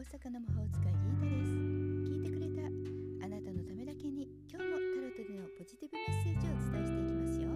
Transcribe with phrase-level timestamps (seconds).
[0.00, 1.52] 大阪の魔法使いギータです
[2.08, 2.64] 聞いてくれた
[3.20, 7.52] あなたのためだけに今日もタロットでのポジティブメッセージをお伝えしていきますよ。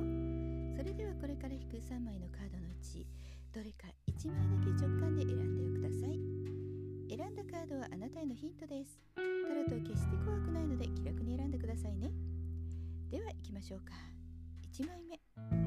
[0.76, 3.08] それではこれから引く3枚のカードのうち
[3.48, 6.20] どれか1枚だけ直感で選んでください。
[7.08, 9.00] 選んだカードはあなたへのヒントです。
[9.16, 12.12] タロットは決して怖くないので気楽に選んでくださいね。
[13.08, 13.96] では行きましょうか。
[14.68, 15.63] 1枚目。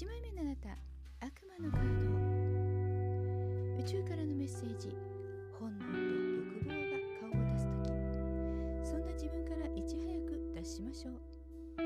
[0.00, 0.70] 1枚目のあなた
[1.20, 2.08] 悪魔のカード
[3.82, 4.96] 宇宙からのメッセージ
[5.60, 7.92] 本能と欲望が顔を出す時。
[8.82, 11.12] そんな自分からいち早く脱しましょう。
[11.76, 11.84] 悪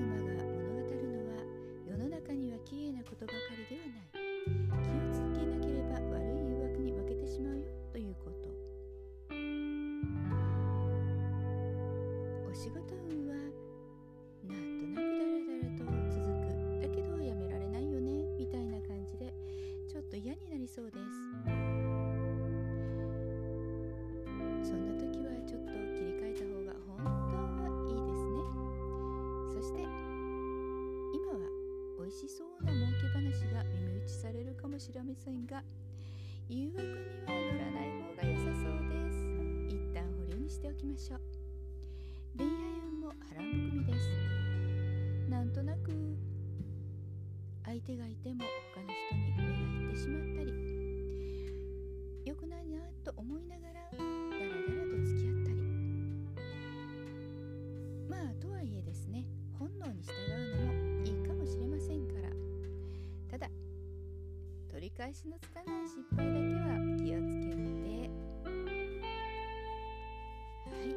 [0.00, 1.44] 魔が物語るのは
[1.86, 4.16] 世の中には綺麗なことばかりではない。
[4.80, 6.00] 気をつけなければ
[20.64, 21.04] りそうです。
[24.64, 28.40] そんな時はちょっと切り替えた方が本当はいいですね。
[29.52, 29.84] そして
[31.12, 31.44] 今は
[32.00, 35.62] 美味しそうな儲け話が耳打ちされるかもしれませんが
[36.48, 36.96] 誘惑には
[37.28, 39.20] 乗らない方が良さそうです。
[39.68, 41.20] 一旦保留にしておきましょう。
[42.38, 42.52] 恋愛
[42.88, 44.08] 運も波乱含みです。
[45.28, 45.92] なんとなく
[47.66, 50.52] 相手がいても他の人に目がいってしまったり
[52.24, 55.56] 良くないなと思いながらダラダラと付き合ったり。
[58.08, 59.24] まあとはいえですね
[59.58, 62.28] 本能に従うのもいいかもしれませんから。
[63.30, 63.48] ただ
[64.70, 68.10] 取り返しのつかない失敗だけは気をつけて。
[70.68, 70.92] はい。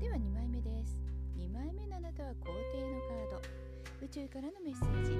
[0.00, 0.96] では2枚目です。
[1.36, 3.57] 2枚目のあなたは皇帝のカード。
[4.00, 5.10] 宇宙からのメッセージ。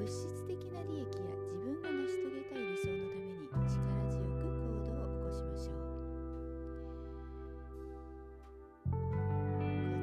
[0.00, 5.84] 物質的な利益や自分が成し遂げたい理想のために力強く行動を起こしましょう。
[8.88, 8.96] こ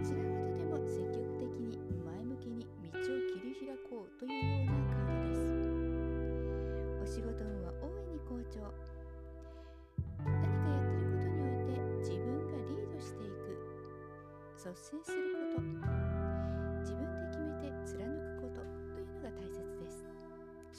[0.05, 5.49] ちらはとても積極的に前向きに道を切り開こうというようなカードです。
[7.01, 8.61] お仕事運は大いに好調。
[10.23, 13.57] 何かやってることにおいて自分がリードしていく。
[14.55, 15.17] 率先する
[15.57, 16.08] こと。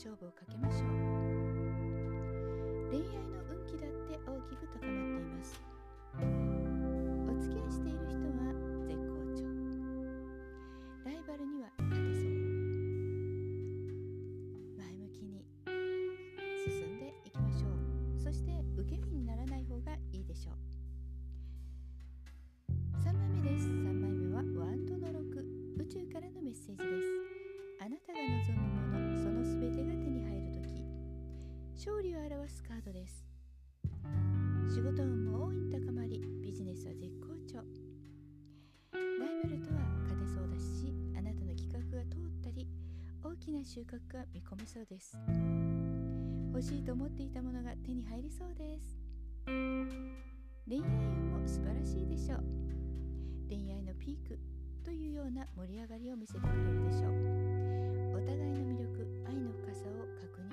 [0.01, 0.89] 勝負をかけましょう。
[2.91, 5.10] 恋愛の運気だって大きく高まって
[32.51, 33.25] スカードです。
[34.69, 37.59] 仕事運も大いに高まりビジネスは絶好調。
[38.93, 42.67] ライバルとは勝てそうだしあなたの企画が通ったり
[43.23, 45.17] 大きな収穫が見込めそうです。
[46.53, 48.99] 欲しいと思っていたものが手に入りそうです。
[49.47, 52.45] 恋愛運も素晴らしいでしょう。
[53.49, 54.39] 恋愛のピーク
[54.85, 57.11] というような盛り上がりを見せてくれるでしょう。
[58.17, 60.50] お互いの魅力愛の深さを確認